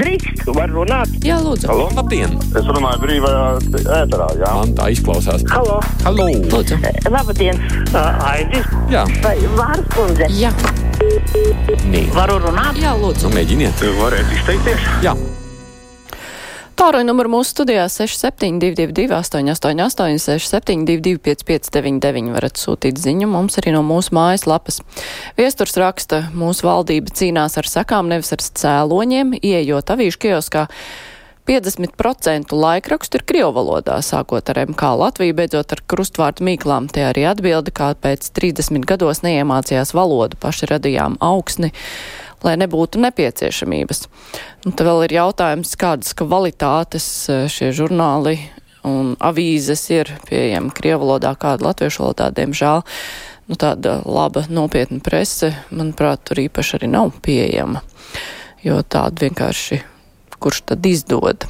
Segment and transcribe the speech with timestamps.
[0.00, 1.10] Drīkst, var runāt.
[1.26, 1.68] Jā, lūdzu.
[1.68, 1.88] Halo?
[1.96, 2.32] Labdien!
[2.56, 3.42] Es runāju brīvajā
[4.00, 4.52] ēterā, jā.
[4.56, 5.44] Man tā izklausās.
[5.52, 6.28] Halo, Halo!
[6.54, 6.78] Lūdzu.
[7.12, 7.60] labdien.
[7.92, 10.28] Uh, Aidis, Jā, vai vārds kundze?
[10.40, 10.52] Jā,
[11.90, 12.06] nē.
[12.16, 12.80] Varu runāt?
[12.80, 13.28] jā, lūdzu.
[13.28, 13.84] Nu, mēģiniet.
[14.00, 14.88] Varētu izteikties?
[15.04, 15.12] Jā,
[16.80, 24.14] Tālruņa numuru mūsu studijā 6722, 888, 672, 559, varat sūtīt ziņu mums arī no mūsu
[24.16, 24.80] mājaslapas.
[25.36, 30.64] Viesturs raksta, mūsu valdība cīnās ar sakām, nevis ar cēloņiem, ieejot avīšu kioskā.
[31.50, 36.88] 50% laikrakstu ir krievu valodā, sākot ar MK Latviju, beidzot ar krustvārdu mīklām.
[36.88, 41.74] Te arī atbildi, kā pēc 30 gados neiemācījās valodu, paši radījām augsni
[42.46, 44.06] lai nebūtu nepieciešamības.
[44.66, 48.38] Un te vēl ir jautājums, kādas kvalitātes e, šie žurnāli
[48.86, 52.84] un avīzes ir pieejami Krievu valodā, kāda latviešu valodā, diemžēl.
[53.50, 57.82] Nu, tāda laba, nopietna prese, manuprāt, tur īpaši arī nav pieejama,
[58.62, 59.80] jo tāda vienkārši,
[60.38, 61.48] kurš tad izdod.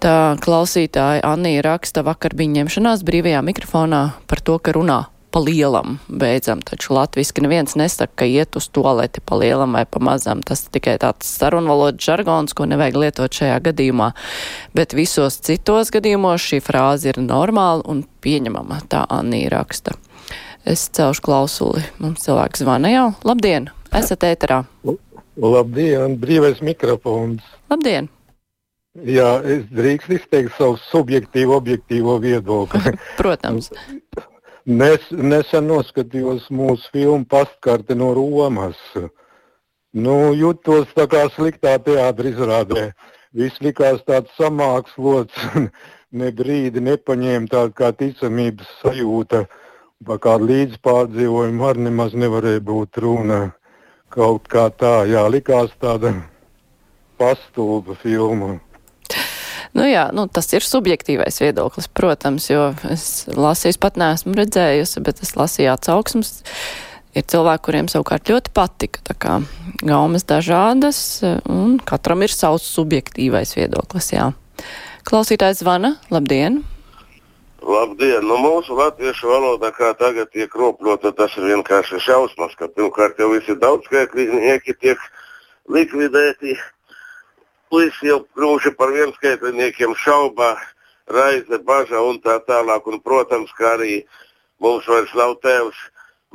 [0.00, 5.00] Tā klausītāja Anija raksta vakar viņa ņemšanās brīvajā mikrofonā par to, ka runā
[5.36, 10.00] pa lielam beidzam, taču latviski neviens nesaka, ka iet uz toaleti pa lielam vai pa
[10.00, 10.40] mazam.
[10.40, 14.06] Tas tikai tāds sarunvalodas žargons, ko nevajag lietot šajā gadījumā.
[14.72, 19.98] Bet visos citos gadījumos šī frāze ir normāla un pieņemama, tā Annī raksta.
[20.64, 21.84] Es celšu klausuli.
[22.00, 23.10] Mums cilvēks zvana jau.
[23.28, 23.68] Labdien!
[23.92, 24.62] Esat ēterā.
[25.36, 27.44] Labdien, brīvais mikrofons.
[27.68, 28.08] Labdien!
[29.04, 32.96] Jā, es drīkst izteikt savu subjektīvu, objektīvo viedokli.
[33.20, 33.68] Protams.
[34.66, 38.80] Nes, nesen noskatījos mūsu filmu Pastkarte no Romas.
[39.94, 42.88] Nu, jutos tā kā sliktā teātra izrādē.
[43.30, 45.38] Viss likās tāds samākslots,
[46.18, 49.44] ne brīdi nepaņēma tādu kā ticamības sajūta.
[50.02, 53.40] Par kādu līdzpārdzīvojumu arī nemaz nevarēja būt runa.
[54.10, 56.10] Kaut kā tā, jā, likās tāda
[57.22, 58.56] pastulba filma.
[59.76, 65.20] Nu jā, nu, tas ir subjektīvais viedoklis, protams, jo es lasīju, pat neesmu redzējusi, bet
[65.24, 66.30] es lasīju atsauksmes.
[67.16, 69.02] Ir cilvēki, kuriem savukārt ļoti patika.
[69.04, 69.34] Tā kā
[69.84, 71.00] gaumas dažādas,
[71.48, 74.10] un katram ir savs subjektīvais viedoklis.
[74.12, 74.30] Jā.
[75.08, 75.94] Klausītājs zvana.
[76.12, 76.62] Labdien!
[77.60, 78.24] Labdien!
[78.24, 83.28] Nu, mūsu latviešu valoda, kā tagad tiek kropļota, tas ir vienkārši šausmas, ka pirmkārt jau
[83.32, 85.04] visi daudzskaitlinieki tiek
[85.72, 86.56] likvidēti
[87.70, 90.54] puisi jau kļuvuši par vienskaitliniekiem, šaubā,
[91.12, 92.86] raize, baža un tā tālāk.
[92.90, 94.00] Un, protams, ka arī
[94.62, 95.76] mums vairs nav tēvs,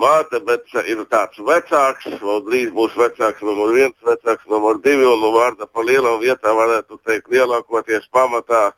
[0.02, 5.20] māte, bet ir tāds vecāks, vēl drīz būs vecāks, numur viens, vecāks, numur divi, un
[5.22, 8.72] nu, vārda pa lielam vietā varētu teikt lielākoties pamatā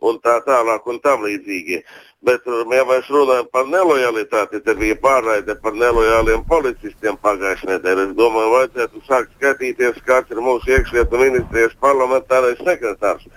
[0.00, 1.80] un tā tālāk un tam līdzīgi.
[2.24, 8.06] Bet, ja mēs runājam par nelojalitāti, tad bija pārraide par nelojāliem policistiem pagājušajā nedēļā.
[8.08, 13.28] Es domāju, vajadzētu sākt skatīties, kāds ir mūsu iekšlietu ministrijas parlamentārais sekretārs.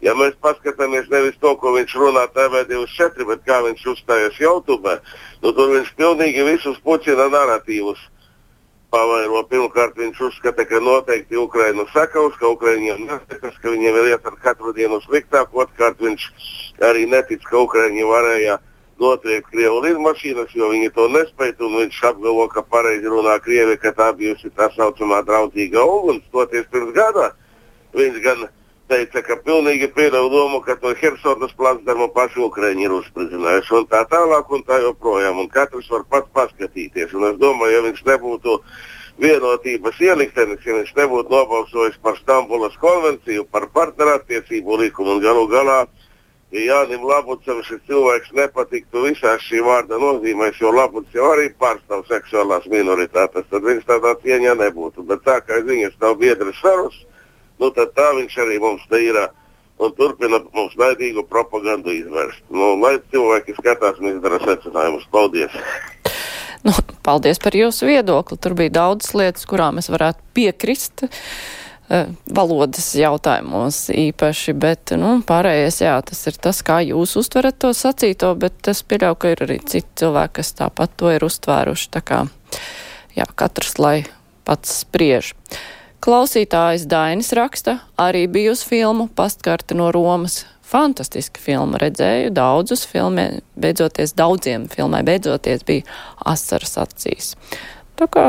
[0.00, 4.94] Ja mēs paskatāmies nevis to, ko viņš runā TV24, bet kā viņš uzstājas YouTube,
[5.42, 7.98] nu, tur viņš pilnīgi visus pucina narratīvus
[8.90, 9.42] pavairo.
[9.50, 14.38] Pirmkārt, viņš uzskata, ka noteikti Ukraina sakaus, ka Ukraiņiem nesakas, ka viņiem ir iet ar
[14.42, 15.52] katru dienu sliktāk.
[15.52, 16.28] Otrkārt, viņš
[16.88, 18.58] arī netic, ka Ukraiņi varēja
[18.98, 21.56] notriekt Krievu lidmašīnas, jo viņi to nespēja.
[21.58, 26.24] Viņš apgalvo, ka pareizi runā Krievi, ka tā bijusi tā saucamā draudzīga uguns.
[26.32, 27.32] Toties pirms gada
[27.96, 28.48] viņš gan
[28.88, 34.04] teica, ka pilnīgi pieļauj domu, ka to Helsonas placdarmu paši Ukraiņi ir uzspridzinājuši un tā
[34.10, 35.42] tālāk un tā joprojām.
[35.44, 37.12] Un katrs var pats paskatīties.
[37.16, 38.58] Un es domāju, ja viņš nebūtu
[39.22, 45.80] vienotības ieliktenis, ja viņš nebūtu nobalsojis par Stambulas konvenciju, par partnerattiecību likumu un galu galā,
[46.54, 52.06] ja Jānim Labucam šis cilvēks nepatiktu visās šī vārda nozīmēs, jo Labuts jau arī pārstāv
[52.08, 55.04] seksuālās minoritātes, tad viņš tādā cieņā nebūtu.
[55.10, 57.02] Bet tā kā ziņas nav biedras sarunas,
[57.60, 59.20] nu, tad tā viņš arī mums ir
[59.78, 62.42] un turpina mums naidīgu propagandu izvērst.
[62.50, 65.06] Nu, lai cilvēki skatās un izdara secinājumus.
[65.14, 65.54] Paldies!
[66.66, 66.74] Nu,
[67.06, 68.38] paldies par jūsu viedokli.
[68.42, 71.06] Tur bija daudzas lietas, kurām es varētu piekrist.
[71.06, 77.72] Uh, valodas jautājumos īpaši, bet, nu, pārējais, jā, tas ir tas, kā jūs uztverat to
[77.72, 82.04] sacīto, bet es pieļauju, ka ir arī citi cilvēki, kas tāpat to ir uztvēruši, tā
[82.04, 82.20] kā,
[83.16, 83.96] jā, katrs lai
[84.44, 85.32] pats spriež.
[85.98, 90.44] Klausītājs Dainis raksta, arī bijusi filmu Pastkarte no Romas.
[90.68, 95.86] Fantastiska filma, redzēju daudzus filmē, beidzoties daudziem filmai, beidzoties bija
[96.28, 97.32] asaras acīs.
[97.96, 98.26] Tā kā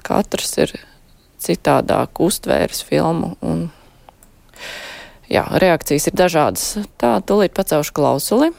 [0.00, 0.72] katrs ir
[1.44, 3.68] citādāk uztvērs filmu un
[5.30, 6.64] jā, reakcijas ir dažādas.
[6.98, 8.50] Tā, tūlīt pacelšu klausuli.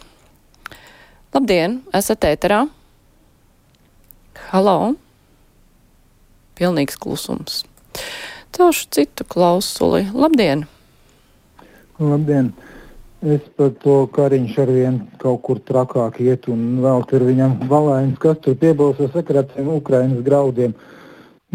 [1.36, 2.62] Labdien, esat ēterā?
[4.54, 4.94] Halo!
[6.56, 7.64] Pilnīgs klusums.
[8.60, 10.08] Došu citu klausuli.
[10.14, 10.66] Labdien!
[12.00, 12.52] Labdien!
[13.24, 18.20] Es par to kariņš ar vien kaut kur trakāk iet un vēl tur viņam valainis,
[18.20, 18.60] kas tur
[19.16, 20.76] sakarā ar tiem Ukrainas graudiem.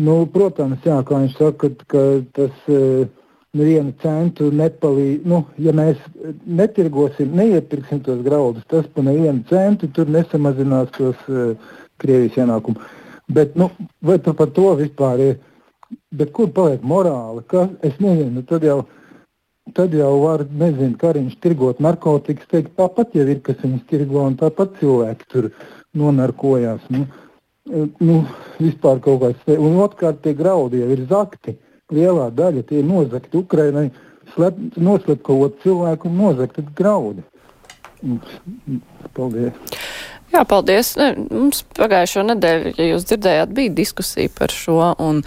[0.00, 3.04] Nu, protams, jā, kā viņš saka, ka, tas uh,
[3.52, 5.28] nevienu centu nepalīdz.
[5.28, 6.00] Nu, ja mēs
[6.46, 11.52] netirgosim, neiepirksim tos graudus, tas pa nevienu centu tur nesamazinās tos uh,
[12.00, 12.80] Krievijas ienākumu.
[13.28, 13.68] Bet, nu,
[14.00, 15.42] vai par to vispār ir?
[16.14, 17.42] Bet kur paliek morāli?
[17.50, 18.84] Ka, es nezinu, tad jau
[19.72, 24.36] tad jau var, nezinu, kariņš tirgot narkotikas, teikt, tāpat jau ir, kas viņas tirgo, un
[24.40, 25.48] tāpat cilvēki tur
[25.96, 26.84] nonarkojās.
[26.92, 27.06] Nu,
[28.04, 28.18] nu,
[28.60, 31.56] vispār kaut kāds, un otrkārt tie graudi jau ir zakti,
[31.94, 33.88] lielā daļa tie ir nozakti Ukrainai,
[34.34, 37.24] slep, noslēp kaut ko cilvēku un nozakti graudi.
[39.16, 39.92] Paldies!
[40.32, 40.94] Jā, paldies.
[41.28, 45.22] Mums pagājušo nedēļu, ja jūs dzirdējāt, bija diskusija par šo, un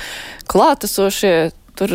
[0.52, 1.36] klātesošie
[1.78, 1.94] tur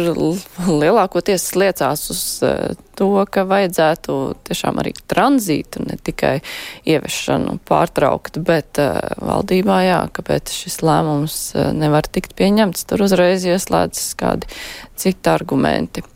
[0.68, 6.36] lielākoties liecās uz uh, to, ka vajadzētu tiešām arī tranzītu, ne tikai
[6.88, 13.46] ieviešanu pārtraukt, bet uh, valdībā, jā, kāpēc šis lēmums uh, nevar tikt pieņemts, tur uzreiz
[13.48, 14.50] ieslēdzas kādi
[15.02, 16.06] citi argumenti.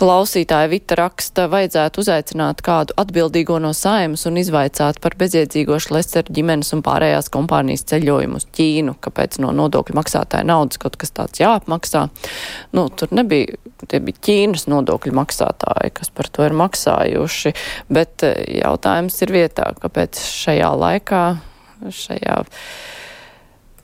[0.00, 6.70] Klausītāja Vita raksta, vajadzētu uzaicināt kādu atbildīgo no saimas un izvaicāt par bezjēdzīgo šlesteru ģimenes
[6.72, 12.06] un pārējās kompānijas ceļojumu uz Ķīnu, kāpēc no nodokļu maksātāja naudas kaut kas tāds jāapmaksā.
[12.72, 13.58] Nu, tur nebija,
[13.92, 17.52] tie bija Ķīnas nodokļu maksātāji, kas par to ir maksājuši,
[17.92, 21.22] bet eh, jautājums ir vietā, kāpēc šajā laikā,
[22.00, 22.40] šajā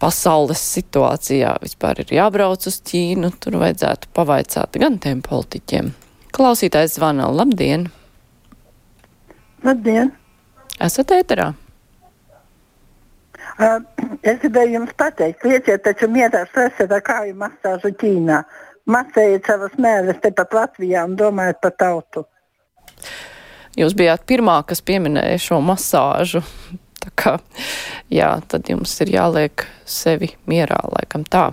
[0.01, 5.93] pasaules situācijā vispār ir jābrauc uz Ķīnu, tur vajadzētu pavaicāt gan tiem politiķiem,
[6.37, 7.31] Klausītājs zvana.
[7.33, 7.87] Labdien!
[9.65, 10.11] Labdien!
[10.85, 11.55] Esat ēterā?
[13.57, 13.81] Uh,
[14.21, 18.43] es gribēju jums pateikt, lieciet taču mierā stresa ar kāju masāžu Ķīnā.
[18.93, 22.27] Masējiet savas mēles tepat Latvijā un domājiet par tautu.
[23.81, 26.45] Jūs bijāt pirmā, kas pieminēja šo masāžu.
[27.01, 27.39] Tā kā,
[28.13, 31.49] jā, tad jums ir jāliek sevi mierā, laikam tā.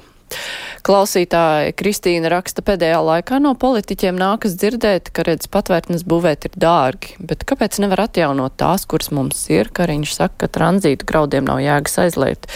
[0.83, 7.13] Klausītāja Kristīna raksta pēdējā laikā no politiķiem nākas dzirdēt, ka redz patvērtnes būvēt ir dārgi,
[7.24, 11.62] bet kāpēc nevar atjaunot tās, kuras mums ir, ka viņš saka, ka tranzītu graudiem nav
[11.63, 12.50] jēgas aizliet,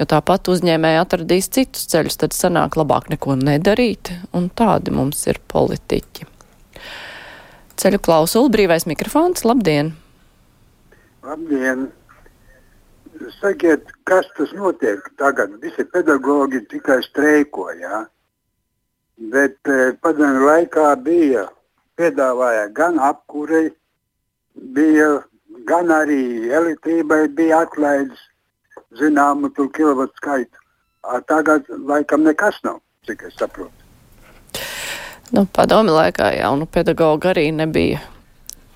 [0.00, 5.42] jo tāpat uzņēmēji atradīs citus ceļus, tad sanāk labāk neko nedarīt, un tādi mums ir
[5.52, 6.30] politiķi.
[7.76, 9.92] Ceļu klausulu brīvais mikrofons, labdien!
[11.28, 11.90] Labdien!
[13.40, 15.56] Sakiet, kas tas notiek tagad?
[15.62, 18.04] Visi pedagoģi tikai streiko, jā.
[19.32, 21.46] Bet e, padomju laikā bija
[21.96, 23.70] piedāvāja gan apkurei,
[24.76, 25.22] bija
[25.68, 28.20] gan arī elektrībai bija atlaidis
[29.00, 30.64] zināmu kilovatu skaitu.
[31.30, 33.72] Tagad laikam nekas nav, cik es saprotu.
[35.32, 38.02] Nu, padomi laikā jaunu pedagogu arī nebija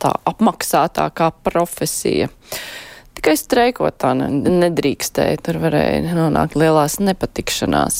[0.00, 2.30] tā apmaksātākā profesija.
[2.30, 2.89] Uh,
[3.20, 7.98] Tikai streikot tā nedrīkstēja, tur varēja nonākt lielās nepatikšanās.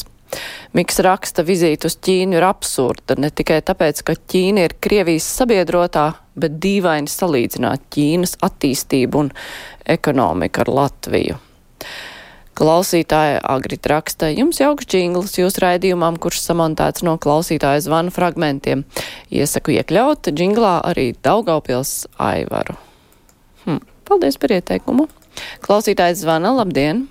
[0.72, 6.06] Miks raksta vizīti uz Ķīnu ir absurda, ne tikai tāpēc, ka Ķīna ir Krievijas sabiedrotā,
[6.40, 9.30] bet dīvaini salīdzināt Ķīnas attīstību un
[9.84, 11.36] ekonomiku ar Latviju.
[12.56, 18.88] Klausītāja Agrit raksta, jums jauks džingls jūsu raidījumam, kurš samontēts no klausītāja zvanu fragmentiem.
[19.28, 22.80] Iesaku iekļaut džinglā arī Daugaupils Aivaru.
[23.68, 23.84] Hm.
[24.10, 25.04] Paldies par ieteikumu.
[25.62, 26.50] Klausītājs zvana.
[26.56, 27.04] Labdien!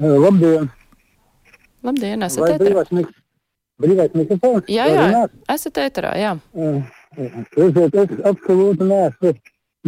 [0.00, 0.70] Labdien!
[1.84, 2.84] Labdien, esat ēterā.
[2.96, 3.10] Mik
[3.82, 4.70] brīvais mikrofons?
[4.72, 5.34] Jā, jā, runāt?
[5.52, 6.30] esat ēterā, jā.
[7.58, 9.32] Redziet, es absolūti neesmu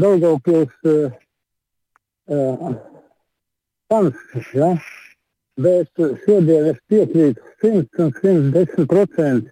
[0.00, 1.14] Daugavpils uh,
[2.28, 2.74] uh,
[3.90, 4.20] fans,
[4.56, 4.68] ja?
[5.60, 9.48] bet šodien es piekrītu 100 un 110%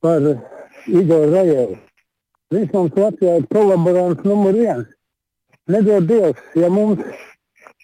[0.00, 0.26] par
[0.88, 1.76] Igoru Rajevu.
[2.56, 4.88] Viņš mums Latvijā ir kolaborants numur viens
[5.68, 7.02] nedod Dievs, ja mums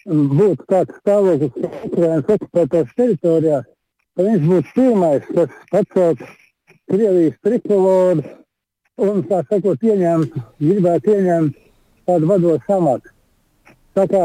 [0.07, 1.55] būtu kāds stāvoklis
[1.89, 3.65] Ukraiņas okupētās teritorijās,
[4.15, 6.23] tad viņš būtu pirmais, kas pacelt
[6.87, 8.23] Krievijas trikoloru
[9.03, 11.57] un, tā sakot, ieņemt, gribētu ieņemt
[12.07, 13.11] tādu vadošu amatu.
[13.97, 14.23] Tā kā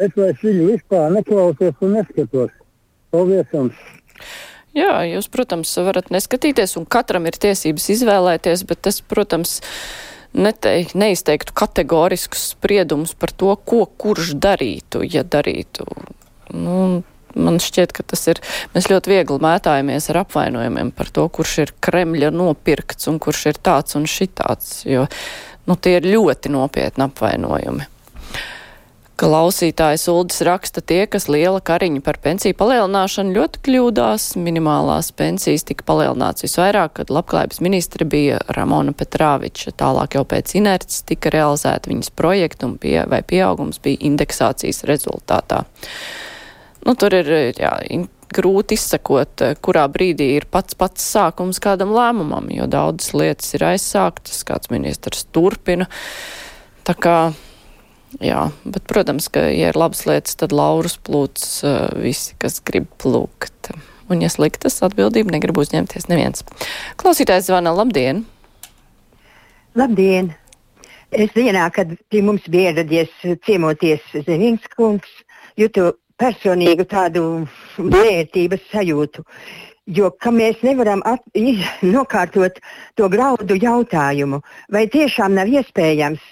[0.00, 2.52] es vairs viņu vispār neklausos un neskatos.
[3.14, 3.78] Paldies jums!
[4.74, 10.94] Jā, jūs, protams, varat neskatīties, un katram ir tiesības izvēlēties, bet tas, protams, ir neteik,
[10.94, 15.86] neizteiktu kategoriskus spriedumus par to, ko kurš darītu, ja darītu.
[16.54, 17.02] Nu,
[17.34, 18.40] man šķiet, ka tas ir.
[18.74, 23.62] Mēs ļoti viegli mētājamies ar apvainojumiem par to, kurš ir Kremļa nopirkts un kurš ir
[23.62, 25.06] tāds un šitāds, jo
[25.68, 27.86] nu, tie ir ļoti nopietni apvainojumi.
[29.20, 34.30] Klausītājs Uldis raksta tie, kas liela kariņa par pensiju palielināšanu ļoti kļūdās.
[34.40, 39.74] Minimālās pensijas tika palielināts visvairāk, kad labklājības ministra bija Ramona Petrāviča.
[39.76, 45.66] Tālāk jau pēc inerces tika realizēta viņas projekta un pie, vai pieaugums bija indeksācijas rezultātā.
[46.88, 47.28] Nu, tur ir
[47.60, 47.74] jā,
[48.32, 54.40] grūti izsakot, kurā brīdī ir pats pats sākums kādam lēmumam, jo daudzas lietas ir aizsāktas,
[54.48, 55.90] kāds ministrs turpina.
[56.88, 57.16] Tā kā
[58.18, 62.88] Jā, bet, protams, ka, ja ir labas lietas, tad laurus plūts uh, visi, kas grib
[62.98, 63.70] plūkt.
[64.10, 66.42] Un, ja sliktas, atbildību negrib uzņemties neviens.
[66.98, 68.24] Klausītājs zvana, labdien!
[69.78, 70.32] Labdien!
[71.14, 73.10] Es dienā, kad pie mums bija ieradies
[73.46, 75.10] ciemoties Zemīgs kungs,
[75.58, 77.24] jūtu personīgu tādu
[77.78, 79.24] vērtības sajūtu.
[79.90, 81.22] Jo mēs nevaram at,
[81.82, 82.58] nokārtot
[82.98, 86.22] to graudu jautājumu, vai tiešām nav iespējams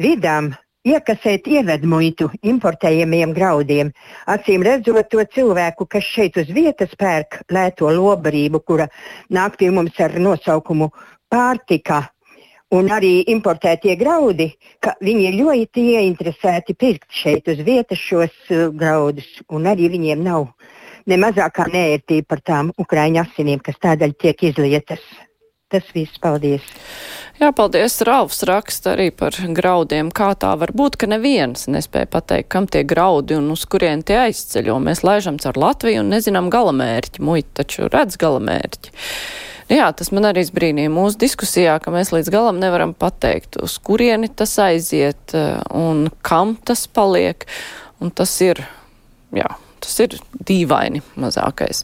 [0.00, 0.54] vidām
[0.84, 3.92] iekasēt ievedmuitu importējamiem graudiem.
[4.30, 8.88] Acīm redzot, to cilvēku, kas šeit uz vietas pērk lēto lobarību, kura
[9.32, 10.90] nāk pie mums ar nosaukumu
[11.32, 12.04] pārtika.
[12.74, 14.48] Un arī importētie graudi,
[14.82, 20.24] ka viņi ir ļoti ieinteresēti pirkt šeit uz vietas šos uh, graudus, un arī viņiem
[20.24, 20.48] nav
[21.06, 25.04] ne mazākā nērtība par tām ukraiņu asinīm, kas tādēļ tiek izlietas.
[25.74, 26.62] Tas viss, paldies!
[27.40, 27.96] Jā, paldies.
[28.06, 30.12] Rāvs raksta arī par graudiem.
[30.14, 34.20] Kā tā var būt, ka neviens nespēja pateikt, kam tie graudi un uz kurien tie
[34.28, 34.76] aizceļo.
[34.78, 37.24] Mēs laižam caur Latviju un nezinām galamērķi.
[37.26, 38.94] Muita taču redz galamērķi.
[39.74, 44.30] Jā, tas man arī brīnīja mūsu diskusijā, ka mēs līdz galam nevaram pateikt, uz kurieni
[44.30, 47.48] tas aiziet eh, un kam tas paliek.
[47.98, 48.62] Un tas ir,
[49.34, 49.50] jā,
[49.84, 50.14] Tas ir
[50.48, 51.82] dīvaini mazākais.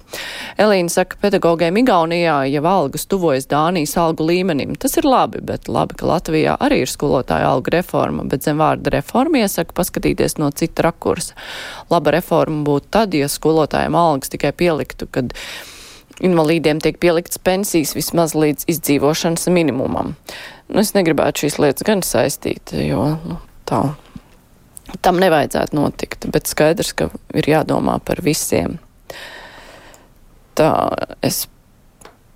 [0.61, 4.73] Elīna saka, pedagogiem Igaunijā jau algas tuvojas Dānijas algu līmenim.
[4.81, 8.95] Tas ir labi, bet labi, ka Latvijā arī ir skolotāja alga reforma, bet zem vārda
[8.97, 11.37] reforma iesaka paskatīties no cita rakursa.
[11.93, 15.37] Laba reforma būtu tad, ja skolotājiem algas tikai pieliktu, kad
[16.25, 20.15] invalīdiem tiek pieliktas pensijas vismaz līdz izdzīvošanas minimumam.
[20.71, 23.85] Nu, es negribētu šīs lietas gan saistīt, jo nu, tā
[25.05, 28.79] tam nevajadzētu notikt, bet skaidrs, ka ir jādomā par visiem.
[30.59, 30.71] Tā
[31.25, 31.45] es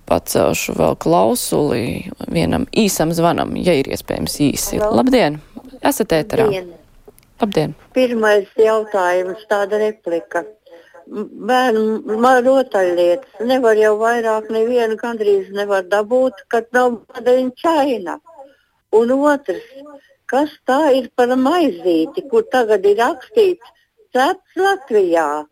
[0.09, 1.85] pacelšu vēl klausuli
[2.31, 4.79] vienam īsam zvanam, ja ir iespējams īsi.
[4.79, 5.01] Hello.
[5.01, 5.39] Labdien!
[5.85, 6.47] Esat ēterā.
[7.41, 7.73] Labdien!
[7.95, 10.45] Pirmais jautājums, tāda replika.
[11.05, 18.17] Bērnu rotaļlietas nevar jau vairāk nevienu gandrīz nevar dabūt, kad nav padariņa čaina.
[18.95, 19.67] Un otrs,
[20.31, 23.73] kas tā ir par maizīti, kur tagad ir rakstīts
[24.15, 25.45] cepts Latvijā,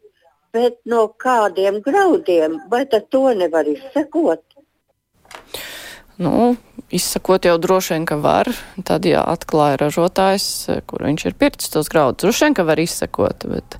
[0.53, 4.44] bet no kādiem graudiem, vai tad to nevar izsekot?
[6.22, 6.53] Nu,
[6.93, 8.50] izsakot jau droši vien, ka var.
[8.85, 10.45] Tad, ja atklāja ražotājs,
[10.89, 13.77] kur viņš ir pircis tos graudus, droši vien, ka var izsakot, bet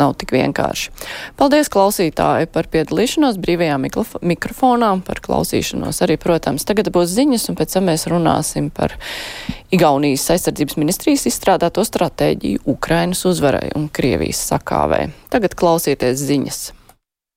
[0.00, 0.92] nav tik vienkārši.
[1.38, 3.78] Paldies klausītāji par piedalīšanos brīvajā
[4.22, 6.66] mikrofonā, par klausīšanos arī, protams.
[6.68, 8.96] Tagad būs ziņas, un pēc tam mēs runāsim par
[9.74, 15.10] Igaunijas aizsardzības ministrijas izstrādāto stratēģiju Ukrainas uzvarai un Krievijas sakāvē.
[15.28, 16.77] Tagad klausieties ziņas.